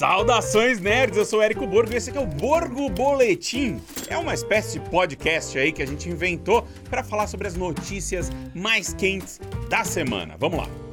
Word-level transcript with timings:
Saudações 0.00 0.80
nerds, 0.80 1.18
eu 1.18 1.26
sou 1.26 1.40
o 1.40 1.42
Érico 1.42 1.66
Borgo 1.66 1.92
e 1.92 1.96
esse 1.96 2.08
aqui 2.08 2.18
é 2.18 2.22
o 2.22 2.26
Borgo 2.26 2.88
Boletim. 2.88 3.78
É 4.08 4.16
uma 4.16 4.32
espécie 4.32 4.78
de 4.78 4.88
podcast 4.88 5.58
aí 5.58 5.72
que 5.72 5.82
a 5.82 5.86
gente 5.86 6.08
inventou 6.08 6.66
para 6.88 7.04
falar 7.04 7.26
sobre 7.26 7.46
as 7.46 7.54
notícias 7.54 8.30
mais 8.54 8.94
quentes 8.94 9.38
da 9.68 9.84
semana. 9.84 10.36
Vamos 10.38 10.60
lá. 10.60 10.89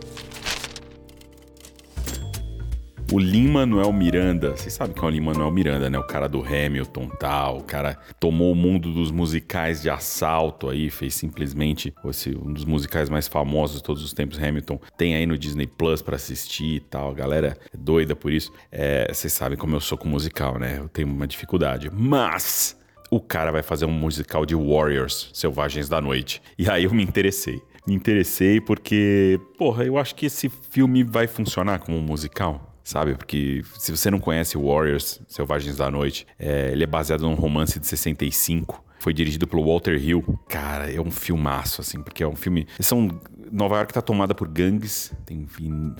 O 3.09 3.19
Lin-Manuel 3.19 3.93
Miranda, 3.93 4.51
vocês 4.51 4.73
sabem 4.73 4.93
que 4.93 4.99
é 4.99 5.07
o 5.07 5.09
Lin-Manuel 5.09 5.49
Miranda, 5.49 5.89
né? 5.89 5.97
O 5.97 6.03
cara 6.03 6.27
do 6.27 6.43
Hamilton 6.43 7.07
tal, 7.17 7.59
o 7.59 7.63
cara 7.63 7.97
tomou 8.19 8.51
o 8.51 8.55
mundo 8.55 8.91
dos 8.91 9.11
musicais 9.11 9.81
de 9.81 9.89
assalto 9.89 10.69
aí, 10.69 10.89
fez 10.89 11.15
simplesmente 11.15 11.93
esse, 12.05 12.35
um 12.35 12.51
dos 12.51 12.65
musicais 12.65 13.09
mais 13.09 13.25
famosos 13.25 13.77
de 13.77 13.83
todos 13.83 14.03
os 14.03 14.11
tempos, 14.11 14.37
Hamilton. 14.37 14.77
Tem 14.97 15.15
aí 15.15 15.25
no 15.25 15.37
Disney 15.37 15.67
Plus 15.67 16.01
para 16.01 16.17
assistir 16.17 16.75
e 16.75 16.79
tal, 16.81 17.11
a 17.11 17.13
galera 17.13 17.57
é 17.73 17.77
doida 17.77 18.13
por 18.13 18.29
isso. 18.29 18.51
É, 18.69 19.07
vocês 19.09 19.31
sabem 19.31 19.57
como 19.57 19.73
eu 19.73 19.79
sou 19.79 19.97
com 19.97 20.09
musical, 20.09 20.59
né? 20.59 20.77
Eu 20.77 20.89
tenho 20.89 21.07
uma 21.07 21.25
dificuldade, 21.25 21.89
mas 21.89 22.77
o 23.09 23.21
cara 23.21 23.53
vai 23.53 23.63
fazer 23.63 23.85
um 23.85 23.91
musical 23.91 24.45
de 24.45 24.53
Warriors, 24.53 25.29
Selvagens 25.33 25.87
da 25.87 26.01
Noite. 26.01 26.41
E 26.59 26.69
aí 26.69 26.83
eu 26.83 26.93
me 26.93 27.03
interessei. 27.03 27.61
Me 27.87 27.95
interessei 27.95 28.59
porque, 28.59 29.39
porra, 29.57 29.85
eu 29.85 29.97
acho 29.97 30.13
que 30.13 30.25
esse 30.25 30.49
filme 30.49 31.05
vai 31.05 31.25
funcionar 31.25 31.79
como 31.79 31.97
um 31.97 32.01
musical 32.01 32.76
sabe? 32.87 33.15
Porque 33.15 33.63
se 33.77 33.91
você 33.91 34.09
não 34.09 34.17
conhece 34.17 34.57
Warriors, 34.57 35.19
Selvagens 35.27 35.75
da 35.75 35.91
Noite, 35.91 36.25
é, 36.39 36.71
ele 36.71 36.85
é 36.85 36.87
baseado 36.87 37.21
num 37.21 37.33
romance 37.33 37.77
de 37.79 37.85
65. 37.85 38.81
Foi 38.99 39.13
dirigido 39.13 39.45
pelo 39.45 39.65
Walter 39.65 40.01
Hill. 40.01 40.23
Cara, 40.47 40.89
é 40.89 40.99
um 40.99 41.11
filmaço, 41.11 41.81
assim, 41.81 42.01
porque 42.01 42.23
é 42.23 42.27
um 42.27 42.35
filme. 42.35 42.65
São. 42.79 43.19
Nova 43.49 43.77
York 43.77 43.93
tá 43.93 44.01
tomada 44.01 44.35
por 44.35 44.45
gangues, 44.45 45.13
tem 45.25 45.47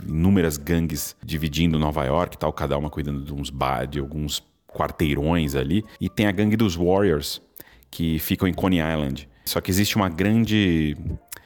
inúmeras 0.05 0.57
gangues 0.57 1.15
dividindo 1.23 1.79
Nova 1.79 2.03
York 2.03 2.37
tal, 2.37 2.51
cada 2.51 2.77
uma 2.77 2.89
cuidando 2.89 3.23
de 3.23 3.33
uns 3.33 3.49
bar, 3.49 3.87
de 3.87 3.99
alguns 3.99 4.43
quarteirões 4.67 5.55
ali. 5.55 5.83
E 5.99 6.09
tem 6.09 6.27
a 6.27 6.31
gangue 6.31 6.57
dos 6.57 6.75
Warriors, 6.75 7.41
que 7.89 8.19
ficam 8.19 8.49
em 8.49 8.53
Coney 8.53 8.79
Island. 8.79 9.29
Só 9.45 9.61
que 9.61 9.71
existe 9.71 9.95
uma 9.95 10.09
grande 10.09 10.97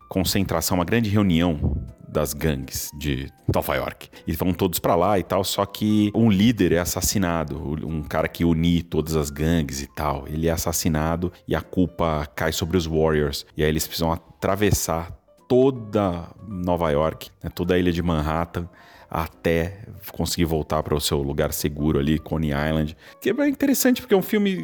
concentração, 0.09 0.77
uma 0.79 0.85
grande 0.85 1.07
reunião 1.07 1.77
das 2.11 2.33
gangues 2.33 2.91
de 2.93 3.31
Nova 3.53 3.75
York. 3.75 4.09
E 4.27 4.33
vão 4.33 4.53
todos 4.53 4.79
para 4.79 4.95
lá 4.95 5.17
e 5.17 5.23
tal, 5.23 5.43
só 5.43 5.65
que 5.65 6.11
um 6.13 6.29
líder 6.29 6.73
é 6.73 6.79
assassinado, 6.79 7.57
um 7.85 8.03
cara 8.03 8.27
que 8.27 8.43
une 8.43 8.83
todas 8.83 9.15
as 9.15 9.29
gangues 9.29 9.81
e 9.81 9.87
tal. 9.87 10.27
Ele 10.27 10.47
é 10.47 10.51
assassinado 10.51 11.31
e 11.47 11.55
a 11.55 11.61
culpa 11.61 12.27
cai 12.35 12.51
sobre 12.51 12.77
os 12.77 12.85
Warriors. 12.85 13.45
E 13.55 13.63
aí 13.63 13.69
eles 13.69 13.87
precisam 13.87 14.11
atravessar 14.11 15.11
toda 15.47 16.29
Nova 16.47 16.89
York, 16.91 17.29
né, 17.43 17.49
toda 17.49 17.75
a 17.75 17.79
ilha 17.79 17.91
de 17.91 18.01
Manhattan 18.01 18.69
até 19.11 19.79
conseguir 20.13 20.45
voltar 20.45 20.81
para 20.81 20.95
o 20.95 21.01
seu 21.01 21.21
lugar 21.21 21.51
seguro 21.51 21.99
ali, 21.99 22.17
Coney 22.17 22.51
Island. 22.51 22.95
Que 23.19 23.29
é 23.29 23.49
interessante 23.49 24.01
porque 24.01 24.13
é 24.13 24.17
um 24.17 24.21
filme 24.21 24.63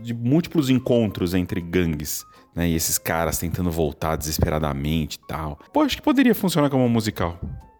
de 0.00 0.14
múltiplos 0.14 0.70
encontros 0.70 1.34
entre 1.34 1.60
gangues 1.60 2.24
né? 2.54 2.68
E 2.68 2.74
esses 2.74 2.98
caras 2.98 3.38
tentando 3.38 3.70
voltar 3.70 4.16
desesperadamente 4.16 5.18
e 5.22 5.26
tal. 5.26 5.58
Pô, 5.72 5.82
acho 5.82 5.96
que 5.96 6.02
poderia 6.02 6.34
funcionar 6.34 6.70
como 6.70 6.84
um 6.84 6.88
musical. 6.88 7.38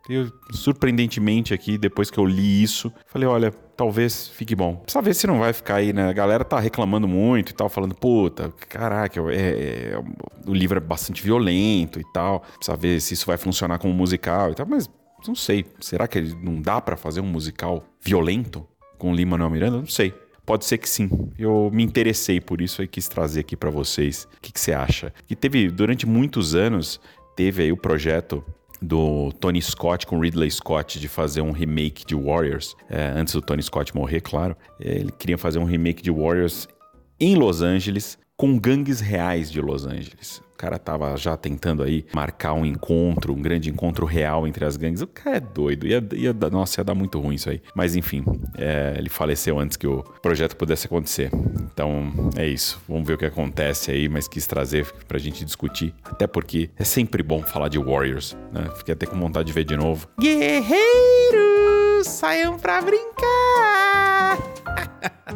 Eu, 0.09 0.29
surpreendentemente 0.53 1.55
aqui, 1.55 1.79
depois 1.79 2.11
que 2.11 2.19
eu 2.19 2.25
li 2.25 2.62
isso, 2.62 2.93
falei, 3.07 3.29
olha, 3.29 3.53
talvez 3.77 4.27
fique 4.29 4.57
bom. 4.57 4.77
Precisa 4.77 5.01
ver 5.01 5.15
se 5.15 5.27
não 5.27 5.39
vai 5.39 5.53
ficar 5.53 5.77
aí, 5.77 5.93
né? 5.93 6.09
A 6.09 6.12
galera 6.12 6.45
tá 6.45 6.59
reclamando 6.59 7.07
muito 7.07 7.51
e 7.51 7.55
tal, 7.55 7.69
falando, 7.69 7.95
puta, 7.95 8.53
caraca, 8.69 9.21
é, 9.31 9.93
é, 9.93 10.03
o 10.47 10.53
livro 10.53 10.79
é 10.79 10.81
bastante 10.81 11.23
violento 11.23 12.01
e 12.01 12.05
tal. 12.12 12.41
Precisa 12.57 12.77
ver 12.77 13.01
se 13.01 13.15
isso 13.15 13.25
vai 13.25 13.37
funcionar 13.37 13.79
como 13.79 13.95
musical 13.95 14.51
e 14.51 14.55
tal, 14.55 14.67
mas 14.67 14.91
não 15.27 15.37
sei. 15.37 15.65
Será 15.81 16.09
que 16.09 16.21
não 16.21 16.61
dá 16.61 16.81
para 16.81 16.97
fazer 16.97 17.21
um 17.21 17.27
musical 17.27 17.84
violento 18.01 18.67
com 18.99 19.12
o 19.12 19.15
Lima 19.15 19.33
Manuel 19.33 19.51
Miranda? 19.51 19.79
Não 19.79 19.87
sei. 19.87 20.12
Pode 20.51 20.65
ser 20.65 20.79
que 20.79 20.89
sim. 20.89 21.09
Eu 21.39 21.70
me 21.73 21.84
interessei 21.84 22.41
por 22.41 22.61
isso 22.61 22.83
e 22.83 22.89
quis 22.89 23.06
trazer 23.09 23.39
aqui 23.39 23.56
para 23.56 23.70
vocês. 23.70 24.27
O 24.37 24.41
que, 24.41 24.50
que 24.50 24.59
você 24.59 24.72
acha? 24.72 25.15
Que 25.28 25.37
teve, 25.37 25.71
durante 25.71 26.09
muitos 26.09 26.56
anos, 26.56 27.00
teve 27.37 27.62
aí 27.62 27.71
o 27.71 27.77
projeto 27.77 28.44
do 28.83 29.31
Tony 29.38 29.62
Scott 29.62 30.05
com 30.09 30.19
Ridley 30.19 30.50
Scott 30.50 30.99
de 30.99 31.06
fazer 31.06 31.41
um 31.41 31.53
remake 31.53 32.05
de 32.05 32.16
Warriors, 32.16 32.75
é, 32.88 33.12
antes 33.15 33.33
do 33.33 33.41
Tony 33.41 33.62
Scott 33.62 33.94
morrer, 33.94 34.22
claro. 34.22 34.56
Ele 34.81 35.12
queria 35.12 35.38
fazer 35.38 35.61
um 35.61 35.65
remake 35.65 36.03
de 36.03 36.11
Warriors 36.11 36.67
em 37.21 37.37
Los 37.37 37.62
Angeles, 37.62 38.19
com 38.37 38.59
gangues 38.59 38.99
reais 38.99 39.53
de 39.53 39.61
Los 39.61 39.87
Angeles 39.87 40.43
cara 40.60 40.78
tava 40.78 41.16
já 41.16 41.38
tentando 41.38 41.82
aí 41.82 42.04
marcar 42.15 42.53
um 42.53 42.66
encontro, 42.66 43.32
um 43.32 43.41
grande 43.41 43.71
encontro 43.71 44.04
real 44.04 44.47
entre 44.47 44.62
as 44.66 44.76
gangues. 44.76 45.00
O 45.00 45.06
cara 45.06 45.38
é 45.38 45.41
doido. 45.41 45.87
Ia, 45.87 46.06
ia, 46.12 46.34
nossa, 46.53 46.81
ia 46.81 46.84
dar 46.84 46.94
muito 46.94 47.19
ruim 47.19 47.37
isso 47.37 47.48
aí. 47.48 47.62
Mas 47.75 47.97
enfim, 47.97 48.22
é, 48.59 48.94
ele 48.99 49.09
faleceu 49.09 49.59
antes 49.59 49.78
que 49.78 49.87
o 49.87 50.03
projeto 50.20 50.56
pudesse 50.56 50.87
acontecer. 50.87 51.31
Então 51.72 52.12
é 52.37 52.47
isso. 52.47 52.78
Vamos 52.87 53.06
ver 53.06 53.15
o 53.15 53.19
que 53.19 53.25
acontece 53.25 53.91
aí, 53.91 54.06
mas 54.06 54.28
quis 54.28 54.47
trazer 54.47 54.87
pra 55.09 55.19
gente 55.19 55.47
discutir. 55.47 55.94
Até 56.04 56.26
porque 56.26 56.69
é 56.76 56.84
sempre 56.84 57.22
bom 57.22 57.43
falar 57.43 57.69
de 57.69 57.78
Warriors, 57.78 58.37
né? 58.53 58.69
Fiquei 58.76 58.93
até 58.93 59.06
com 59.06 59.19
vontade 59.19 59.47
de 59.47 59.54
ver 59.54 59.65
de 59.65 59.78
novo. 59.78 60.06
Guerreiros, 60.20 60.76
saiam 62.06 62.59
pra 62.59 62.82
brincar! 62.82 64.38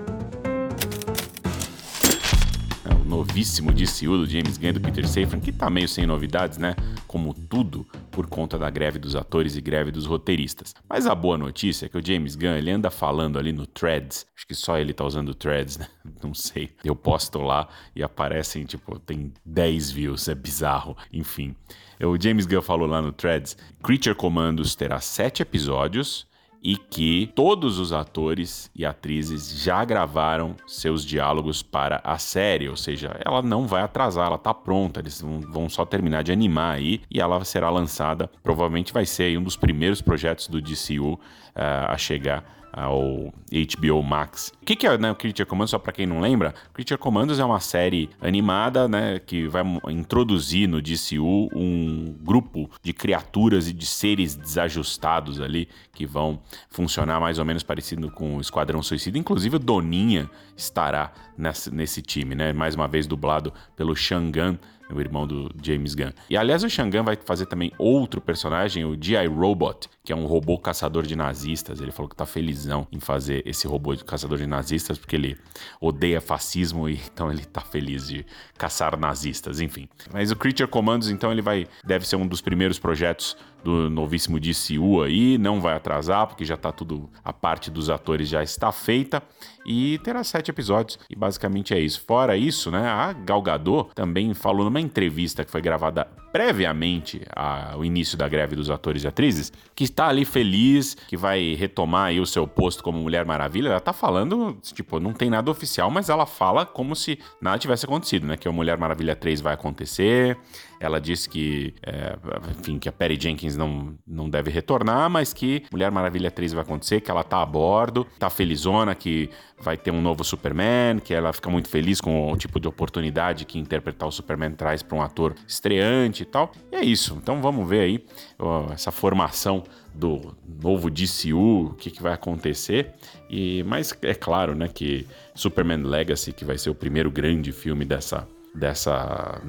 novíssimo 3.26 3.72
DCU 3.72 4.18
do 4.18 4.26
James 4.26 4.58
Gunn 4.58 4.74
do 4.74 4.80
Peter 4.80 5.08
Safran, 5.08 5.40
que 5.40 5.50
tá 5.50 5.70
meio 5.70 5.88
sem 5.88 6.04
novidades, 6.04 6.58
né? 6.58 6.76
Como 7.06 7.32
tudo, 7.32 7.86
por 8.10 8.26
conta 8.26 8.58
da 8.58 8.68
greve 8.68 8.98
dos 8.98 9.16
atores 9.16 9.56
e 9.56 9.62
greve 9.62 9.90
dos 9.90 10.04
roteiristas. 10.04 10.74
Mas 10.86 11.06
a 11.06 11.14
boa 11.14 11.38
notícia 11.38 11.86
é 11.86 11.88
que 11.88 11.96
o 11.96 12.06
James 12.06 12.36
Gunn, 12.36 12.54
ele 12.54 12.70
anda 12.70 12.90
falando 12.90 13.38
ali 13.38 13.50
no 13.50 13.66
Threads, 13.66 14.26
acho 14.36 14.46
que 14.46 14.54
só 14.54 14.78
ele 14.78 14.92
tá 14.92 15.04
usando 15.04 15.34
Threads, 15.34 15.78
né? 15.78 15.88
Não 16.22 16.34
sei. 16.34 16.70
Eu 16.84 16.94
posto 16.94 17.38
lá 17.40 17.66
e 17.96 18.02
aparecem, 18.02 18.64
tipo, 18.64 18.98
tem 18.98 19.32
10 19.44 19.90
views, 19.90 20.28
é 20.28 20.34
bizarro. 20.34 20.94
Enfim, 21.10 21.56
o 22.02 22.20
James 22.20 22.44
Gunn 22.44 22.60
falou 22.60 22.86
lá 22.86 23.00
no 23.00 23.10
Threads, 23.10 23.56
Creature 23.82 24.14
Commandos 24.14 24.74
terá 24.74 25.00
7 25.00 25.40
episódios 25.40 26.26
e 26.64 26.78
que 26.78 27.30
todos 27.34 27.78
os 27.78 27.92
atores 27.92 28.70
e 28.75 28.86
atrizes 28.86 29.62
já 29.62 29.84
gravaram 29.84 30.56
seus 30.66 31.04
diálogos 31.04 31.62
para 31.62 32.00
a 32.02 32.16
série, 32.16 32.70
ou 32.70 32.76
seja, 32.76 33.14
ela 33.22 33.42
não 33.42 33.66
vai 33.66 33.82
atrasar, 33.82 34.28
ela 34.28 34.38
tá 34.38 34.54
pronta, 34.54 35.00
eles 35.00 35.20
vão 35.20 35.69
só 35.69 35.84
terminar 35.84 36.25
de 36.25 36.32
animar 36.32 36.76
aí 36.76 37.02
e 37.10 37.20
ela 37.20 37.44
será 37.44 37.69
lançada, 37.69 38.30
provavelmente 38.42 38.94
vai 38.94 39.04
ser 39.04 39.36
um 39.38 39.42
dos 39.42 39.56
primeiros 39.56 40.00
projetos 40.00 40.48
do 40.48 40.62
DCU 40.62 41.12
uh, 41.12 41.20
eh, 41.54 41.86
a 41.86 41.98
chegar 41.98 42.63
ao 42.76 43.32
HBO 43.50 44.02
Max. 44.02 44.52
O 44.60 44.64
que, 44.64 44.74
que 44.74 44.86
é 44.86 44.98
né, 44.98 45.10
o 45.10 45.14
Creature 45.14 45.46
Commandos, 45.46 45.70
só 45.70 45.78
para 45.78 45.92
quem 45.92 46.06
não 46.06 46.20
lembra? 46.20 46.52
Creature 46.72 46.98
Commandos 46.98 47.38
é 47.38 47.44
uma 47.44 47.60
série 47.60 48.10
animada 48.20 48.88
né, 48.88 49.20
que 49.20 49.46
vai 49.46 49.62
introduzir 49.88 50.68
no 50.68 50.82
DCU 50.82 51.48
um 51.54 52.16
grupo 52.20 52.68
de 52.82 52.92
criaturas 52.92 53.68
e 53.68 53.72
de 53.72 53.86
seres 53.86 54.34
desajustados 54.34 55.40
ali 55.40 55.68
que 55.92 56.04
vão 56.04 56.40
funcionar 56.68 57.20
mais 57.20 57.38
ou 57.38 57.44
menos 57.44 57.62
parecido 57.62 58.10
com 58.10 58.36
o 58.36 58.40
Esquadrão 58.40 58.82
Suicida. 58.82 59.16
Inclusive 59.16 59.58
Doninha 59.58 60.28
estará 60.56 61.12
nesse, 61.38 61.72
nesse 61.72 62.02
time, 62.02 62.34
né? 62.34 62.52
mais 62.52 62.74
uma 62.74 62.88
vez 62.88 63.06
dublado 63.06 63.52
pelo 63.76 63.94
Shangan 63.94 64.58
o 64.92 65.00
irmão 65.00 65.26
do 65.26 65.50
James 65.62 65.94
Gunn. 65.94 66.12
E 66.28 66.36
aliás, 66.36 66.62
o 66.62 66.68
Shangan 66.68 67.02
vai 67.02 67.16
fazer 67.16 67.46
também 67.46 67.72
outro 67.78 68.20
personagem, 68.20 68.84
o 68.84 68.96
G.I. 69.00 69.26
Robot, 69.26 69.88
que 70.04 70.12
é 70.12 70.16
um 70.16 70.26
robô 70.26 70.58
caçador 70.58 71.04
de 71.04 71.16
nazistas. 71.16 71.80
Ele 71.80 71.90
falou 71.90 72.08
que 72.08 72.16
tá 72.16 72.26
felizão 72.26 72.86
em 72.92 73.00
fazer 73.00 73.42
esse 73.46 73.66
robô 73.66 73.94
de 73.94 74.04
caçador 74.04 74.38
de 74.38 74.46
nazistas, 74.46 74.98
porque 74.98 75.16
ele 75.16 75.36
odeia 75.80 76.20
fascismo 76.20 76.88
e 76.88 77.00
então 77.12 77.30
ele 77.30 77.44
tá 77.44 77.60
feliz 77.60 78.08
de 78.08 78.26
caçar 78.58 78.98
nazistas, 78.98 79.60
enfim. 79.60 79.88
Mas 80.12 80.30
o 80.30 80.36
Creature 80.36 80.68
Commandos, 80.68 81.08
então, 81.10 81.32
ele 81.32 81.42
vai 81.42 81.66
deve 81.84 82.06
ser 82.06 82.16
um 82.16 82.26
dos 82.26 82.40
primeiros 82.40 82.78
projetos 82.78 83.36
do 83.64 83.88
novíssimo 83.88 84.38
DCU 84.38 85.02
aí, 85.02 85.38
não 85.38 85.60
vai 85.60 85.75
atrasar, 85.75 86.26
porque 86.26 86.44
já 86.44 86.56
tá 86.56 86.70
tudo, 86.70 87.11
a 87.25 87.32
parte 87.32 87.70
dos 87.70 87.88
atores 87.88 88.28
já 88.28 88.43
está 88.43 88.70
feita, 88.70 89.22
e 89.66 89.99
terá 90.05 90.22
sete 90.22 90.50
episódios, 90.50 90.99
e 91.08 91.16
basicamente 91.16 91.72
é 91.72 91.81
isso. 91.81 92.02
Fora 92.06 92.37
isso, 92.37 92.70
né, 92.70 92.87
a 92.87 93.12
Gal 93.12 93.40
Gadot 93.40 93.90
também 93.94 94.34
falou 94.34 94.64
numa 94.64 94.81
entrevista 94.81 95.44
que 95.44 95.50
foi 95.50 95.62
gravada 95.62 96.06
previamente 96.31 97.22
ao 97.34 97.84
início 97.84 98.19
da 98.19 98.28
greve 98.28 98.56
dos 98.56 98.69
atores 98.69 99.05
e 99.05 99.06
atrizes, 99.06 99.52
que 99.75 99.84
está 99.84 100.08
ali 100.08 100.25
feliz, 100.25 100.94
que 100.94 101.16
vai 101.16 101.55
retomar 101.55 102.06
aí 102.06 102.19
o 102.19 102.26
seu 102.26 102.46
posto 102.46 102.82
como 102.82 102.99
Mulher 102.99 103.25
Maravilha. 103.25 103.69
Ela 103.69 103.81
tá 103.81 103.93
falando, 103.93 104.58
tipo, 104.61 104.99
não 104.99 105.12
tem 105.12 105.31
nada 105.31 105.49
oficial, 105.49 105.90
mas 105.93 106.08
ela 106.08 106.26
fala 106.26 106.66
como 106.66 106.96
se 106.96 107.20
nada 107.40 107.58
tivesse 107.58 107.87
acontecido, 107.87 108.26
né? 108.26 108.37
Que 108.37 108.49
o 108.49 108.52
Mulher 108.52 108.76
Maravilha 108.76 109.14
3 109.14 109.40
vai 109.40 109.55
acontecer. 109.55 110.37
Ela 110.84 111.00
disse 111.00 111.28
que, 111.28 111.75
é, 111.82 112.16
enfim, 112.50 112.78
que 112.78 112.88
a 112.88 112.92
Perry 112.92 113.19
Jenkins 113.20 113.56
não, 113.56 113.94
não 114.06 114.28
deve 114.28 114.50
retornar, 114.50 115.08
mas 115.08 115.32
que 115.32 115.64
Mulher 115.72 115.90
Maravilha 115.90 116.31
3 116.31 116.52
vai 116.52 116.62
acontecer, 116.62 117.00
que 117.00 117.10
ela 117.10 117.25
tá 117.25 117.40
a 117.40 117.46
bordo, 117.46 118.06
tá 118.19 118.28
felizona, 118.28 118.94
que 118.94 119.31
vai 119.58 119.76
ter 119.76 119.90
um 119.90 120.02
novo 120.02 120.22
Superman, 120.22 120.98
que 120.98 121.14
ela 121.14 121.32
fica 121.32 121.48
muito 121.48 121.69
feliz 121.69 122.00
com 122.00 122.31
o 122.31 122.36
tipo 122.36 122.60
de 122.60 122.69
oportunidade 122.69 123.44
que 123.44 123.58
interpretar 123.58 124.08
o 124.08 124.12
Superman 124.12 124.52
traz 124.52 124.82
para 124.82 124.96
um 124.96 125.02
ator 125.02 125.34
estreante 125.46 126.22
e 126.22 126.26
tal. 126.26 126.52
E 126.70 126.76
é 126.76 126.84
isso. 126.84 127.19
Então 127.20 127.40
vamos 127.40 127.66
ver 127.69 127.80
aí 127.80 128.04
ó, 128.38 128.72
essa 128.72 128.90
formação 128.90 129.64
do 129.94 130.37
novo 130.62 130.90
DCU, 130.90 131.66
o 131.66 131.75
que, 131.75 131.90
que 131.90 132.02
vai 132.02 132.12
acontecer. 132.12 132.92
E, 133.30 133.62
mas 133.64 133.96
é 134.02 134.14
claro, 134.14 134.54
né, 134.54 134.69
que 134.69 135.06
Superman 135.34 135.82
Legacy, 135.82 136.32
que 136.32 136.44
vai 136.44 136.58
ser 136.58 136.70
o 136.70 136.75
primeiro 136.75 137.10
grande 137.10 137.52
filme 137.52 137.84
dessa 137.84 138.28
dessa 138.54 139.40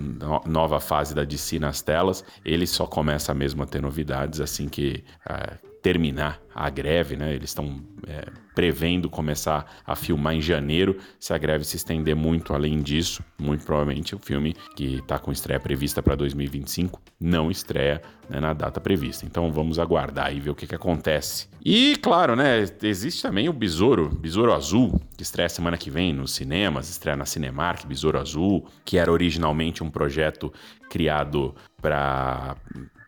nova 0.46 0.80
fase 0.80 1.14
da 1.14 1.24
DC 1.24 1.60
nas 1.60 1.82
telas, 1.82 2.24
ele 2.44 2.66
só 2.66 2.88
começa 2.88 3.34
mesmo 3.34 3.62
a 3.64 3.66
ter 3.66 3.82
novidades 3.82 4.42
assim 4.42 4.68
que 4.68 5.04
é, 5.30 5.58
terminar 5.86 6.42
a 6.56 6.68
greve, 6.68 7.16
né? 7.16 7.36
Eles 7.36 7.52
estão 7.52 7.80
é, 8.08 8.26
prevendo 8.56 9.08
começar 9.08 9.72
a 9.86 9.96
filmar 9.96 10.34
em 10.34 10.42
janeiro. 10.42 10.98
Se 11.20 11.32
a 11.32 11.38
greve 11.38 11.64
se 11.64 11.76
estender 11.76 12.16
muito 12.16 12.56
além 12.56 12.82
disso, 12.82 13.24
muito 13.40 13.64
provavelmente 13.64 14.16
o 14.16 14.18
filme 14.18 14.56
que 14.76 14.96
está 14.96 15.20
com 15.20 15.32
estreia 15.32 15.60
prevista 15.60 16.02
para 16.02 16.16
2025 16.16 17.00
não 17.20 17.52
estreia 17.52 18.02
né, 18.28 18.40
na 18.40 18.52
data 18.54 18.82
prevista. 18.82 19.28
Então 19.28 19.52
vamos 19.52 19.78
aguardar 19.78 20.36
e 20.36 20.40
ver 20.40 20.50
o 20.50 20.56
que, 20.56 20.66
que 20.66 20.74
acontece. 20.74 21.48
E 21.64 21.96
claro, 21.98 22.36
né? 22.36 22.66
Existe 22.82 23.22
também 23.22 23.48
o 23.48 23.54
Besouro, 23.54 24.10
Besouro 24.10 24.54
Azul, 24.54 25.00
que 25.16 25.22
estreia 25.22 25.50
semana 25.50 25.78
que 25.78 25.92
vem 25.92 26.12
nos 26.12 26.34
cinemas, 26.34 26.90
estreia 26.90 27.16
na 27.16 27.28
Cinemark, 27.28 27.86
Besouro 27.86 28.20
Azul, 28.20 28.66
que 28.84 28.98
era 28.98 29.12
originalmente 29.12 29.84
um 29.84 29.92
projeto 29.92 30.52
criado 30.90 31.54
para 31.80 32.56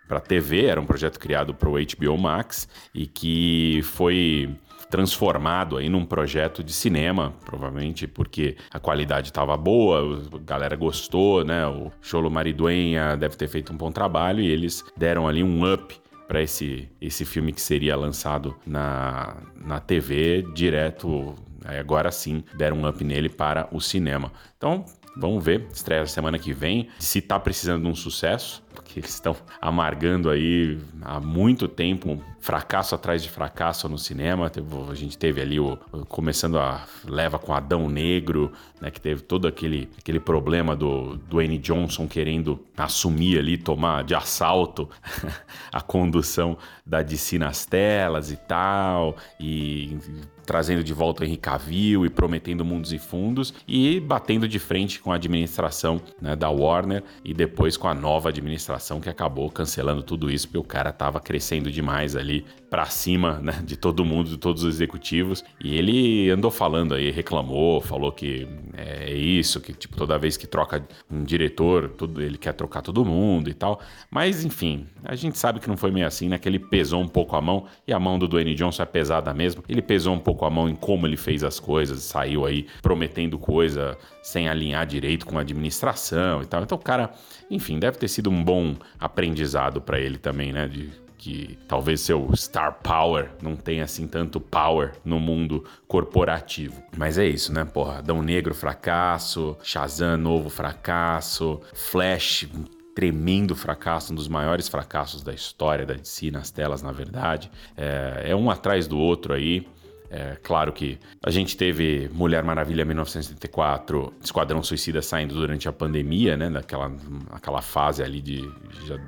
para 0.08 0.20
TV, 0.20 0.66
era 0.66 0.80
um 0.80 0.86
projeto 0.86 1.20
criado 1.20 1.54
para 1.54 1.70
o 1.70 1.74
HBO 1.74 2.18
Max 2.18 2.68
e 2.94 3.06
que 3.06 3.82
foi 3.84 4.50
transformado 4.90 5.78
aí 5.78 5.90
num 5.90 6.06
projeto 6.06 6.64
de 6.64 6.72
cinema, 6.72 7.34
provavelmente 7.46 8.08
porque 8.08 8.56
a 8.72 8.80
qualidade 8.80 9.28
estava 9.28 9.56
boa, 9.58 10.24
a 10.34 10.38
galera 10.38 10.76
gostou, 10.76 11.44
né? 11.44 11.68
O 11.68 11.92
Cholo 12.02 12.32
Mariduenha 12.32 13.16
deve 13.18 13.36
ter 13.36 13.48
feito 13.48 13.74
um 13.74 13.78
bom 13.78 13.92
trabalho 13.92 14.42
e 14.42 14.48
eles 14.48 14.84
deram 14.96 15.28
ali 15.28 15.44
um 15.44 15.74
up 15.74 15.96
para 16.28 16.42
esse, 16.42 16.90
esse 17.02 17.24
filme 17.26 17.54
que 17.54 17.62
seria 17.62 17.96
lançado 17.96 18.56
na, 18.66 19.38
na 19.56 19.80
TV 19.80 20.46
direto. 20.54 21.36
Agora 21.66 22.12
sim, 22.12 22.44
deram 22.56 22.78
um 22.78 22.88
up 22.88 23.04
nele 23.04 23.30
para 23.30 23.68
o 23.72 23.82
cinema. 23.82 24.32
Então, 24.58 24.86
Vamos 25.20 25.44
ver, 25.44 25.68
estreia 25.74 26.06
semana 26.06 26.38
que 26.38 26.54
vem. 26.54 26.90
Se 27.00 27.22
tá 27.22 27.40
precisando 27.40 27.82
de 27.82 27.90
um 27.90 27.96
sucesso, 27.96 28.64
porque 28.74 29.00
eles 29.00 29.10
estão 29.10 29.36
amargando 29.60 30.30
aí 30.30 30.78
há 31.02 31.20
muito 31.20 31.68
tempo, 31.68 32.22
fracasso 32.40 32.94
atrás 32.94 33.24
de 33.24 33.30
fracasso 33.30 33.90
no 33.90 33.98
cinema. 33.98 34.52
A 34.90 34.96
gente 34.96 35.18
teve 35.18 35.42
ali 35.42 35.60
o 35.60 35.78
começando 36.08 36.60
a 36.60 36.86
leva 37.04 37.40
com 37.40 37.54
Adão 37.54 37.90
Negro, 37.90 38.52
né, 38.80 38.92
que 38.92 39.02
teve 39.02 39.22
todo 39.22 39.48
aquele, 39.48 39.90
aquele 39.98 40.20
problema 40.20 40.76
do 40.76 41.18
Dwayne 41.18 41.58
Johnson 41.58 42.08
querendo 42.08 42.64
assumir 42.78 43.40
ali, 43.40 43.58
tomar 43.58 44.04
de 44.04 44.14
assalto 44.14 44.88
a 45.74 45.82
condução 45.82 46.58
da 46.86 47.02
DC 47.02 47.40
nas 47.40 47.66
telas 47.66 48.32
e 48.32 48.38
tal, 48.38 49.18
e 49.40 49.98
trazendo 50.46 50.82
de 50.82 50.94
volta 50.94 51.24
o 51.24 51.26
Henry 51.26 51.36
Cavill 51.36 52.06
e 52.06 52.10
prometendo 52.10 52.64
mundos 52.64 52.94
e 52.94 52.98
fundos 52.98 53.54
e 53.68 54.00
batendo 54.00 54.48
de 54.48 54.58
frente 54.58 55.02
com 55.08 55.14
a 55.14 55.16
administração 55.16 56.02
né, 56.22 56.36
da 56.36 56.50
Warner 56.50 57.02
e 57.24 57.34
depois 57.34 57.78
com 57.78 57.88
a 57.88 57.94
nova 57.94 58.28
administração 58.28 59.00
que 59.00 59.08
acabou 59.08 59.50
cancelando 59.50 60.04
tudo 60.04 60.30
isso 60.30 60.50
porque 60.50 60.58
o 60.58 60.64
cara 60.66 60.92
tava 60.92 61.18
crescendo 61.22 61.72
demais 61.72 62.14
ali 62.14 62.46
para 62.70 62.86
cima 62.86 63.40
né, 63.40 63.62
de 63.64 63.78
todo 63.78 64.04
mundo, 64.04 64.30
de 64.30 64.38
todos 64.38 64.64
os 64.64 64.76
executivos 64.76 65.44
e 65.64 65.76
ele 65.76 66.30
andou 66.30 66.52
falando 66.52 66.94
aí, 66.94 67.12
reclamou, 67.12 67.80
falou 67.82 68.12
que 68.12 68.48
é 68.76 69.12
isso, 69.14 69.62
que 69.62 69.74
tipo 69.74 69.96
toda 69.96 70.18
vez 70.18 70.36
que 70.36 70.46
troca 70.46 70.86
um 71.10 71.24
diretor, 71.24 71.90
tudo, 71.90 72.22
ele 72.22 72.38
quer 72.38 72.54
trocar 72.54 72.82
todo 72.82 73.06
mundo 73.06 73.50
e 73.50 73.54
tal, 73.54 73.80
mas 74.12 74.44
enfim, 74.44 74.86
a 75.04 75.16
gente 75.16 75.38
sabe 75.38 75.60
que 75.60 75.68
não 75.68 75.78
foi 75.78 75.92
meio 75.92 76.06
assim, 76.06 76.28
né, 76.28 76.38
que 76.38 76.48
ele 76.48 76.60
pesou 76.60 77.02
um 77.02 77.08
pouco 77.08 77.36
a 77.36 77.42
mão 77.42 77.66
e 77.88 77.94
a 77.94 78.00
mão 78.00 78.20
do 78.20 78.28
Dwayne 78.28 78.54
Johnson 78.54 78.84
é 78.84 78.86
pesada 78.86 79.34
mesmo, 79.34 79.64
ele 79.70 79.82
pesou 79.82 80.14
um 80.14 80.20
pouco 80.20 80.46
a 80.46 80.50
mão 80.50 80.68
em 80.68 80.76
como 80.76 81.08
ele 81.08 81.18
fez 81.18 81.44
as 81.44 81.60
coisas, 81.60 82.04
saiu 82.04 82.46
aí 82.46 82.68
prometendo 82.82 83.38
coisa 83.38 83.98
sem 84.22 84.50
alinhar 84.50 84.86
direito 84.86 85.26
com 85.26 85.38
a 85.38 85.42
administração 85.42 86.42
e 86.42 86.46
tal. 86.46 86.62
Então 86.62 86.78
o 86.78 86.82
cara, 86.82 87.12
enfim, 87.50 87.80
deve 87.80 87.98
ter 87.98 88.08
sido 88.08 88.30
um 88.30 88.44
bom 88.44 88.76
aprendizado 89.00 89.80
para 89.80 90.00
ele 90.00 90.18
também, 90.18 90.52
né? 90.52 90.68
De 90.68 90.90
que 91.28 91.60
talvez 91.68 92.00
seu 92.00 92.34
star 92.38 92.80
power 92.82 93.30
não 93.42 93.58
tenha 93.58 93.84
assim 93.84 94.08
tanto 94.08 94.40
power 94.40 94.94
no 95.04 95.20
mundo 95.20 95.66
corporativo. 95.86 96.82
Mas 96.96 97.18
é 97.18 97.26
isso, 97.26 97.52
né? 97.52 97.66
Porra, 97.66 98.02
Dão 98.02 98.22
Negro 98.22 98.56
fracasso, 98.56 99.58
Shazam 99.62 100.16
novo 100.16 100.50
fracasso, 100.50 101.60
Flash 101.74 102.48
tremendo 102.96 103.56
fracasso, 103.56 104.12
um 104.12 104.16
dos 104.16 104.28
maiores 104.28 104.68
fracassos 104.68 105.22
da 105.22 105.32
história 105.32 105.86
da 105.86 105.94
DC 105.94 106.32
nas 106.32 106.50
telas, 106.50 106.82
na 106.82 106.92
verdade. 106.92 107.52
É, 107.76 108.32
é 108.32 108.36
um 108.36 108.50
atrás 108.50 108.88
do 108.88 108.98
outro 108.98 109.34
aí. 109.34 109.68
É 110.10 110.38
claro 110.42 110.72
que 110.72 110.98
a 111.24 111.30
gente 111.30 111.58
teve 111.58 112.10
Mulher 112.14 112.44
Maravilha 112.44 112.86
1974, 112.86 114.14
Esquadrão 114.24 114.64
Suicida 114.64 115.02
saindo 115.02 115.36
durante 115.36 115.68
a 115.68 115.74
pandemia, 115.74 116.38
né? 116.38 116.50
Daquela 116.50 116.92
aquela 117.32 117.62
fase 117.62 118.02
ali 118.02 118.22
de, 118.22 118.50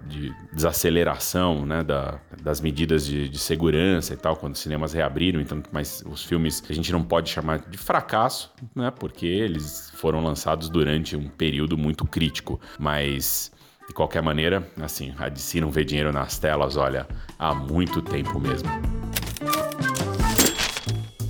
de 0.08 0.34
desaceleração, 0.54 1.66
né? 1.66 1.84
Da, 1.84 2.20
das 2.42 2.60
medidas 2.60 3.06
de, 3.06 3.30
de, 3.30 3.40
segurança 3.40 4.14
e 4.14 4.18
tal, 4.18 4.36
quando 4.36 4.56
os 4.56 4.60
cinemas 4.60 4.94
reabriram. 4.94 5.40
Então, 5.40 5.62
mas 5.72 6.04
os 6.06 6.24
filmes 6.24 6.64
a 6.70 6.74
gente 6.74 6.92
não 6.92 7.04
pode 7.04 7.30
chamar 7.30 7.60
de 7.60 7.78
fracasso, 7.78 8.52
né? 8.76 8.92
Porque 8.92 9.26
eles 9.26 9.92
foram 9.96 10.22
lançados 10.22 10.70
durante 10.70 11.16
um 11.16 11.30
período 11.30 11.78
muito 11.78 12.06
crítico. 12.06 12.60
Mas 12.78 13.52
de 13.88 13.94
qualquer 13.94 14.22
maneira, 14.22 14.70
assim, 14.80 15.14
a 15.18 15.30
DC 15.30 15.62
não 15.62 15.72
vê 15.72 15.84
dinheiro 15.84 16.12
nas 16.12 16.38
telas, 16.38 16.78
olha, 16.78 17.08
há 17.40 17.56
muito 17.56 18.02
tempo 18.02 18.40
mesmo. 18.40 18.99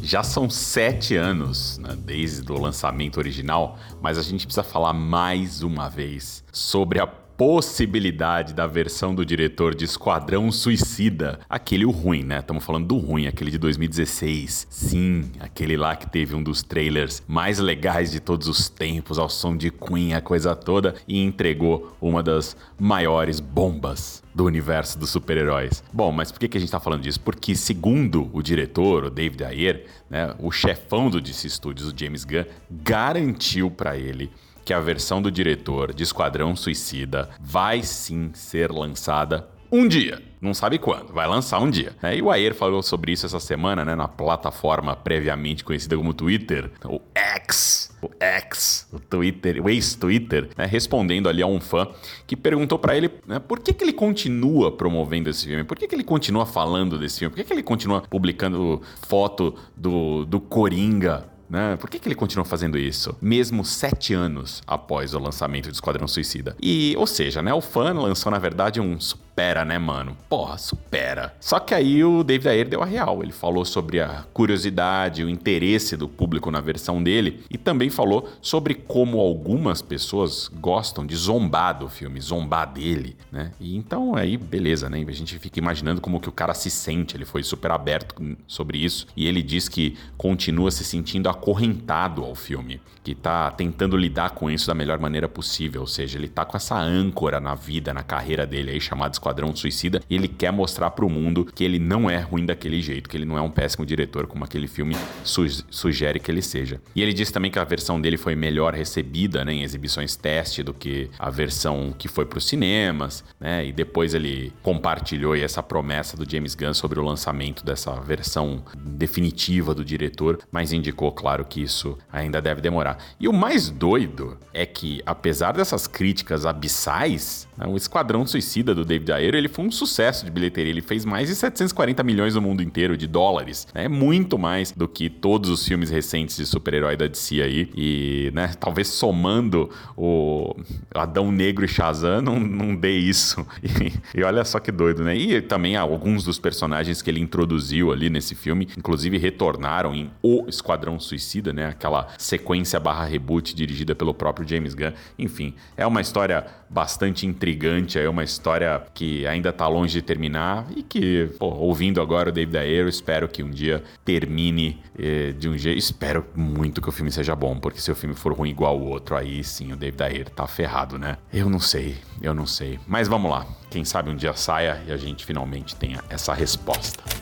Já 0.10 0.24
são 0.24 0.50
sete 0.50 1.16
anos 1.16 1.78
né, 1.78 1.96
desde 1.96 2.52
o 2.52 2.60
lançamento 2.60 3.18
original, 3.18 3.78
mas 4.02 4.18
a 4.18 4.24
gente 4.24 4.44
precisa 4.44 4.64
falar 4.64 4.92
mais 4.92 5.62
uma 5.62 5.88
vez 5.88 6.44
sobre 6.52 7.00
a 7.00 7.06
possibilidade 7.40 8.54
da 8.54 8.68
versão 8.68 9.16
do 9.16 9.26
diretor 9.26 9.74
de 9.74 9.86
Esquadrão 9.86 10.52
Suicida. 10.52 11.40
Aquele 11.50 11.86
o 11.86 11.90
ruim, 11.90 12.22
né? 12.22 12.40
Estamos 12.40 12.66
falando 12.66 12.88
do 12.88 12.98
ruim, 12.98 13.28
aquele 13.28 13.50
de 13.50 13.58
2016. 13.58 14.68
Sim, 14.70 15.32
aquele 15.40 15.78
lá 15.78 15.96
que 15.96 16.10
teve 16.10 16.36
um 16.36 16.44
dos 16.44 16.62
trailers 16.62 17.24
mais 17.26 17.58
legais 17.58 18.12
de 18.12 18.20
todos 18.20 18.50
os 18.50 18.68
tempos, 18.68 19.18
ao 19.18 19.30
som 19.30 19.56
de 19.56 19.72
Queen, 19.72 20.14
a 20.14 20.20
coisa 20.20 20.54
toda, 20.54 20.96
e 21.08 21.24
entregou 21.24 21.96
uma 22.02 22.22
das 22.22 22.58
maiores 22.78 23.40
bombas 23.40 24.22
do 24.36 24.44
universo 24.44 25.00
dos 25.00 25.10
super-heróis. 25.10 25.82
Bom, 25.94 26.12
mas 26.12 26.34
por 26.34 26.40
que, 26.40 26.58
a 26.58 26.60
gente 26.60 26.68
está 26.68 26.80
falando 26.82 27.04
disso? 27.04 27.22
Porque, 27.22 27.56
segundo 27.56 28.30
o 28.34 28.42
diretor, 28.42 29.06
o 29.06 29.10
David 29.10 29.46
Ayer, 29.46 29.86
né, 30.10 30.36
o 30.40 30.52
chefão 30.52 31.10
do 31.10 31.22
DC 31.22 31.50
Studios, 31.50 31.90
o 31.90 31.98
James 31.98 32.26
Gunn, 32.26 32.44
garantiu 32.70 33.72
para 33.72 33.98
ele 33.98 34.30
que 34.70 34.74
a 34.74 34.80
versão 34.80 35.20
do 35.20 35.32
diretor 35.32 35.92
de 35.96 36.04
Esquadrão 36.04 36.56
Suicida 36.56 37.28
vai 37.42 37.82
sim 37.82 38.30
ser 38.36 38.72
lançada 38.72 39.50
um 39.72 39.88
dia. 39.88 40.22
Não 40.40 40.54
sabe 40.54 40.78
quando, 40.78 41.12
vai 41.12 41.28
lançar 41.28 41.60
um 41.60 41.72
dia. 41.72 41.96
É, 42.04 42.16
e 42.16 42.22
o 42.22 42.30
Ayer 42.30 42.54
falou 42.54 42.84
sobre 42.84 43.12
isso 43.12 43.26
essa 43.26 43.40
semana, 43.40 43.84
né, 43.84 43.96
na 43.96 44.08
plataforma 44.08 44.96
previamente 44.96 45.64
conhecida 45.64 45.98
como 45.98 46.14
Twitter, 46.14 46.70
o 46.86 47.02
X, 47.16 47.92
o 48.00 48.12
X, 48.20 48.88
o 48.94 49.00
Twitter, 49.00 49.60
o 49.60 49.68
ex-Twitter, 49.68 50.50
né, 50.56 50.66
respondendo 50.66 51.28
ali 51.28 51.42
a 51.42 51.48
um 51.48 51.60
fã 51.60 51.88
que 52.28 52.36
perguntou 52.36 52.78
para 52.78 52.96
ele 52.96 53.10
né, 53.26 53.40
por 53.40 53.60
que, 53.60 53.74
que 53.74 53.84
ele 53.84 53.94
continua 53.94 54.72
promovendo 54.72 55.32
esse 55.32 55.48
filme, 55.48 55.64
por 55.64 55.78
que, 55.78 55.88
que 55.88 55.96
ele 55.96 56.04
continua 56.04 56.46
falando 56.46 57.00
desse 57.00 57.20
filme, 57.20 57.32
por 57.32 57.42
que, 57.42 57.44
que 57.44 57.54
ele 57.54 57.64
continua 57.64 58.02
publicando 58.02 58.84
foto 59.08 59.56
do, 59.76 60.26
do 60.26 60.40
Coringa 60.40 61.28
né? 61.50 61.76
Por 61.78 61.90
que, 61.90 62.00
que 62.00 62.08
ele 62.08 62.16
continua 62.16 62.46
fazendo 62.46 62.78
isso? 62.78 63.16
Mesmo 63.22 63.66
sete 63.66 64.14
anos 64.14 64.62
após 64.68 65.14
o 65.14 65.20
lançamento 65.20 65.70
de 65.70 65.74
Esquadrão 65.74 66.08
Suicida. 66.08 66.56
E, 66.62 66.94
ou 66.98 67.08
seja, 67.08 67.42
né? 67.42 67.54
O 67.54 67.62
fã 67.62 67.92
lançou, 67.94 68.32
na 68.32 68.38
verdade, 68.38 68.80
um 68.80 69.00
supera, 69.00 69.64
né, 69.64 69.80
mano? 69.80 70.18
Porra, 70.28 70.58
supera. 70.58 71.34
Só 71.40 71.60
que 71.60 71.74
aí 71.74 72.04
o 72.04 72.24
David 72.24 72.50
Ayer 72.50 72.68
deu 72.68 72.84
a 72.84 72.86
real. 72.86 73.24
Ele 73.24 73.32
falou 73.32 73.64
sobre 73.64 74.00
a 74.02 74.26
curiosidade, 74.34 75.24
o 75.24 75.30
interesse 75.30 75.96
do 75.96 76.08
público 76.08 76.52
na 76.52 76.60
versão 76.60 77.02
dele 77.02 77.44
e 77.50 77.58
também 77.58 77.90
falou 77.90 78.30
sobre 78.42 78.74
como 78.74 79.20
algumas 79.20 79.82
pessoas 79.82 80.50
gostam 80.60 81.06
de 81.06 81.16
zombar 81.16 81.80
do 81.80 81.88
filme, 81.88 82.20
zombar 82.20 82.72
dele, 82.72 83.16
né? 83.32 83.52
E 83.60 83.78
então 83.78 84.16
aí, 84.16 84.36
beleza, 84.36 84.90
né? 84.90 85.04
A 85.08 85.12
gente 85.12 85.40
fica 85.40 85.58
imaginando 85.58 86.02
como 86.02 86.20
que 86.20 86.30
o 86.30 86.34
cara 86.34 86.54
se 86.54 86.70
sente. 86.70 87.16
Ele 87.16 87.26
foi 87.26 87.42
super 87.42 87.72
aberto 87.72 88.16
sobre 88.46 88.78
isso 88.78 89.08
e 89.16 89.26
ele 89.26 89.42
diz 89.42 89.70
que 89.70 89.98
continua 90.18 90.70
se 90.70 90.84
sentindo 90.84 91.30
acorrentado 91.40 92.24
ao 92.24 92.36
filme, 92.36 92.82
que 93.04 93.16
tá 93.16 93.50
tentando 93.52 93.96
lidar 93.96 94.32
com 94.32 94.52
isso 94.52 94.68
da 94.68 94.76
melhor 94.76 95.00
maneira 95.00 95.28
possível, 95.28 95.82
ou 95.82 95.88
seja, 95.88 96.18
ele 96.18 96.28
tá 96.28 96.44
com 96.44 96.58
essa 96.58 96.78
âncora 96.78 97.40
na 97.40 97.56
vida, 97.56 97.94
na 97.94 98.04
carreira 98.04 98.46
dele 98.46 98.72
aí 98.72 98.82
chamado 98.82 99.14
Esquadrão 99.14 99.56
Suicida, 99.56 100.02
e 100.10 100.16
ele 100.16 100.28
quer 100.28 100.52
mostrar 100.52 100.92
pro 100.92 101.10
mundo 101.10 101.46
que 101.46 101.64
ele 101.64 101.80
não 101.80 102.10
é 102.10 102.20
ruim 102.20 102.46
daquele 102.46 102.82
jeito, 102.82 103.10
que 103.10 103.16
ele 103.18 103.26
não 103.26 103.38
é 103.38 103.42
um 103.42 103.50
péssimo 103.50 103.86
diretor 103.86 104.28
como 104.28 104.44
aquele 104.44 104.68
filme 104.68 104.96
su 105.24 105.48
sugere 105.70 106.20
que 106.20 106.30
ele 106.30 106.42
seja. 106.42 106.82
E 106.96 107.02
ele 107.02 107.14
disse 107.14 107.32
também 107.32 107.50
que 107.50 107.58
a 107.58 107.64
versão 107.64 108.00
dele 108.00 108.18
foi 108.18 108.36
melhor 108.36 108.74
recebida, 108.74 109.46
né, 109.46 109.54
em 109.54 109.64
exibições 109.64 110.16
teste 110.16 110.62
do 110.62 110.74
que 110.74 111.10
a 111.18 111.30
versão 111.30 111.94
que 111.98 112.08
foi 112.08 112.26
para 112.26 112.38
os 112.38 112.46
cinemas, 112.46 113.24
né? 113.40 113.66
E 113.66 113.72
depois 113.72 114.14
ele 114.14 114.52
compartilhou 114.62 115.36
essa 115.36 115.64
promessa 115.64 116.18
do 116.18 116.30
James 116.30 116.56
Gunn 116.56 116.74
sobre 116.74 117.00
o 117.00 117.04
lançamento 117.04 117.66
dessa 117.66 117.94
versão 118.02 118.64
definitiva 118.78 119.74
do 119.74 119.86
diretor, 119.86 120.40
mas 120.52 120.74
indicou, 120.74 121.12
claro, 121.12 121.29
que 121.46 121.62
isso 121.62 121.98
ainda 122.12 122.42
deve 122.42 122.62
demorar. 122.62 122.98
E 123.20 123.28
o 123.28 123.34
mais 123.34 123.70
doido 123.70 124.38
é 124.54 124.66
que, 124.66 125.02
apesar 125.06 125.54
dessas 125.54 125.88
críticas 125.88 126.46
abissais, 126.46 127.48
né, 127.58 127.68
o 127.68 127.76
Esquadrão 127.76 128.26
Suicida 128.26 128.74
do 128.74 128.84
David 128.84 129.12
Ayer, 129.12 129.36
ele 129.36 129.48
foi 129.48 129.66
um 129.66 129.72
sucesso 129.72 130.26
de 130.26 130.32
bilheteria. 130.32 130.72
Ele 130.72 130.82
fez 130.82 131.06
mais 131.06 131.30
de 131.30 131.36
740 131.36 132.04
milhões 132.04 132.36
no 132.36 132.42
mundo 132.42 132.64
inteiro 132.64 132.98
de 132.98 133.08
dólares. 133.08 133.68
É 133.74 133.84
né? 133.84 133.88
muito 133.88 134.38
mais 134.38 134.72
do 134.72 134.88
que 134.88 135.10
todos 135.10 135.50
os 135.50 135.66
filmes 135.66 135.90
recentes 135.90 136.38
de 136.38 136.46
super-herói 136.46 136.98
da 136.98 137.08
DC 137.08 137.42
aí. 137.42 137.70
E, 137.76 138.32
né, 138.34 138.52
talvez 138.60 138.88
somando 138.88 139.70
o 139.96 140.56
Adão 140.94 141.32
Negro 141.32 141.66
e 141.66 141.68
Shazam 141.68 142.22
não, 142.22 142.40
não 142.40 142.76
dê 142.76 142.98
isso. 142.98 143.46
E, 143.70 144.20
e 144.20 144.24
olha 144.24 144.44
só 144.46 144.60
que 144.60 144.72
doido, 144.72 145.04
né? 145.04 145.16
E 145.16 145.42
também 145.42 145.76
alguns 145.76 146.24
dos 146.24 146.40
personagens 146.40 147.02
que 147.02 147.10
ele 147.10 147.20
introduziu 147.20 147.92
ali 147.92 148.10
nesse 148.10 148.34
filme, 148.34 148.68
inclusive 148.78 149.18
retornaram 149.18 149.94
em 149.94 150.10
O 150.24 150.46
Esquadrão 150.48 151.00
Suicida, 151.00 151.19
né? 151.54 151.68
Aquela 151.68 152.08
sequência 152.18 152.80
barra 152.80 153.06
reboot 153.06 153.56
dirigida 153.56 153.96
pelo 153.96 154.14
próprio 154.14 154.48
James 154.48 154.74
Gunn. 154.74 154.94
Enfim, 155.18 155.54
é 155.76 155.86
uma 155.86 156.02
história 156.02 156.46
bastante 156.70 157.26
intrigante, 157.26 157.98
é 157.98 158.08
uma 158.08 158.24
história 158.24 158.84
que 158.94 159.26
ainda 159.26 159.52
tá 159.52 159.68
longe 159.68 159.94
de 159.94 160.02
terminar 160.02 160.68
e 160.76 160.84
que, 160.84 161.30
pô, 161.40 161.48
ouvindo 161.48 162.00
agora 162.02 162.30
o 162.30 162.32
David 162.32 162.58
Ayer, 162.58 162.82
eu 162.82 162.90
espero 162.90 163.28
que 163.28 163.42
um 163.42 163.50
dia 163.50 163.84
termine 164.06 164.80
eh, 164.98 165.34
de 165.38 165.50
um 165.50 165.58
jeito. 165.58 165.80
Espero 165.80 166.26
muito 166.36 166.82
que 166.82 166.90
o 166.90 166.92
filme 166.92 167.12
seja 167.12 167.36
bom, 167.36 167.58
porque 167.60 167.80
se 167.80 167.92
o 167.92 167.96
filme 167.96 168.16
for 168.16 168.34
ruim 168.34 168.50
igual 168.50 168.80
o 168.80 168.88
outro, 168.88 169.16
aí 169.16 169.44
sim 169.44 169.74
o 169.74 169.76
David 169.76 170.04
Ayer 170.04 170.30
tá 170.30 170.46
ferrado, 170.48 170.98
né? 170.98 171.18
Eu 171.34 171.50
não 171.50 171.60
sei, 171.60 171.98
eu 172.22 172.34
não 172.34 172.46
sei. 172.46 172.80
Mas 172.88 173.08
vamos 173.08 173.32
lá. 173.32 173.46
Quem 173.70 173.84
sabe 173.86 174.10
um 174.10 174.16
dia 174.16 174.34
saia 174.34 174.82
e 174.88 174.92
a 174.92 174.98
gente 174.98 175.26
finalmente 175.26 175.76
tenha 175.76 176.04
essa 176.10 176.34
resposta. 176.34 177.19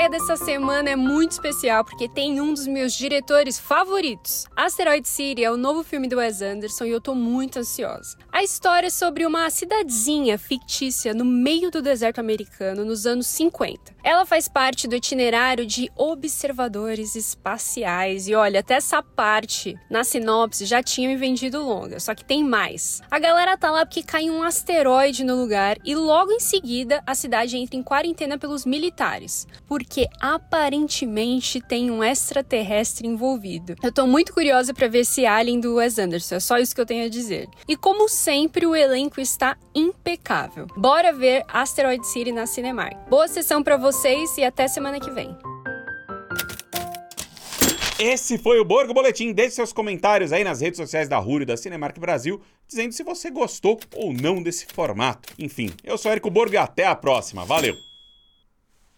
Estreia 0.00 0.18
dessa 0.18 0.36
semana 0.42 0.88
é 0.88 0.96
muito 0.96 1.32
especial 1.32 1.84
porque 1.84 2.08
tem 2.08 2.40
um 2.40 2.54
dos 2.54 2.66
meus 2.66 2.94
diretores 2.94 3.58
favoritos. 3.58 4.46
Asteroid 4.56 5.06
City 5.06 5.44
é 5.44 5.50
o 5.50 5.58
novo 5.58 5.84
filme 5.84 6.08
do 6.08 6.16
Wes 6.16 6.40
Anderson 6.40 6.86
e 6.86 6.90
eu 6.90 7.02
tô 7.02 7.14
muito 7.14 7.58
ansiosa. 7.58 8.16
A 8.32 8.42
história 8.42 8.86
é 8.86 8.90
sobre 8.90 9.26
uma 9.26 9.50
cidadezinha 9.50 10.38
fictícia 10.38 11.12
no 11.12 11.26
meio 11.26 11.70
do 11.70 11.82
deserto 11.82 12.18
americano 12.18 12.82
nos 12.82 13.04
anos 13.04 13.26
50. 13.26 13.94
Ela 14.02 14.24
faz 14.24 14.48
parte 14.48 14.88
do 14.88 14.96
itinerário 14.96 15.66
de 15.66 15.90
observadores 15.94 17.14
espaciais 17.14 18.26
e 18.26 18.34
olha, 18.34 18.60
até 18.60 18.76
essa 18.76 19.02
parte 19.02 19.76
na 19.90 20.02
sinopse 20.02 20.64
já 20.64 20.82
tinham 20.82 21.12
me 21.12 21.18
vendido 21.18 21.62
longa, 21.62 22.00
só 22.00 22.14
que 22.14 22.24
tem 22.24 22.42
mais. 22.42 23.02
A 23.10 23.18
galera 23.18 23.58
tá 23.58 23.70
lá 23.70 23.84
porque 23.84 24.02
cai 24.02 24.30
um 24.30 24.42
asteroide 24.42 25.24
no 25.24 25.36
lugar 25.36 25.76
e 25.84 25.94
logo 25.94 26.32
em 26.32 26.40
seguida 26.40 27.02
a 27.06 27.14
cidade 27.14 27.58
entra 27.58 27.76
em 27.76 27.82
quarentena 27.82 28.38
pelos 28.38 28.64
militares 28.64 29.46
porque 29.90 30.06
aparentemente 30.20 31.60
tem 31.60 31.90
um 31.90 32.04
extraterrestre 32.04 33.08
envolvido. 33.08 33.74
Eu 33.82 33.92
tô 33.92 34.06
muito 34.06 34.32
curiosa 34.32 34.72
para 34.72 34.86
ver 34.86 35.00
esse 35.00 35.26
Alien 35.26 35.58
do 35.58 35.74
Wes 35.74 35.98
Anderson, 35.98 36.36
é 36.36 36.40
só 36.40 36.58
isso 36.58 36.72
que 36.72 36.80
eu 36.80 36.86
tenho 36.86 37.06
a 37.06 37.08
dizer. 37.08 37.48
E 37.66 37.76
como 37.76 38.08
sempre, 38.08 38.64
o 38.66 38.76
elenco 38.76 39.20
está 39.20 39.56
impecável. 39.74 40.68
Bora 40.76 41.12
ver 41.12 41.44
Asteroid 41.48 42.06
City 42.06 42.30
na 42.30 42.46
Cinemark. 42.46 42.96
Boa 43.08 43.26
sessão 43.26 43.64
para 43.64 43.76
vocês 43.76 44.38
e 44.38 44.44
até 44.44 44.68
semana 44.68 45.00
que 45.00 45.10
vem. 45.10 45.36
Esse 47.98 48.38
foi 48.38 48.60
o 48.60 48.64
Borgo 48.64 48.94
Boletim. 48.94 49.32
Deixe 49.32 49.56
seus 49.56 49.72
comentários 49.72 50.32
aí 50.32 50.44
nas 50.44 50.60
redes 50.60 50.76
sociais 50.76 51.08
da 51.08 51.18
Rúrio 51.18 51.44
da 51.44 51.56
Cinemark 51.56 51.98
Brasil, 51.98 52.40
dizendo 52.68 52.92
se 52.92 53.02
você 53.02 53.28
gostou 53.28 53.80
ou 53.96 54.12
não 54.12 54.40
desse 54.40 54.66
formato. 54.72 55.34
Enfim, 55.36 55.72
eu 55.82 55.98
sou 55.98 56.12
Érico 56.12 56.30
Borgo 56.30 56.54
e 56.54 56.58
até 56.58 56.86
a 56.86 56.94
próxima. 56.94 57.44
Valeu! 57.44 57.89